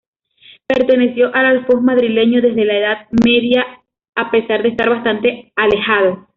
Perteneció 0.65 1.31
al 1.35 1.45
alfoz 1.45 1.79
madrileño 1.79 2.41
desde 2.41 2.65
la 2.65 2.73
Edad 2.75 3.07
Media 3.23 3.63
a 4.15 4.31
pesar 4.31 4.63
de 4.63 4.69
estar 4.69 4.89
bastante 4.89 5.53
alejado. 5.55 6.27